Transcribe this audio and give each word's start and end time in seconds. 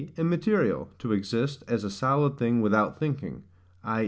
immaterial, 0.17 0.89
to 0.97 1.11
exist, 1.11 1.63
as 1.67 1.83
a 1.83 1.89
solid 1.91 2.35
thing 2.35 2.59
without 2.59 2.97
thinking, 2.97 3.43
i. 3.83 3.99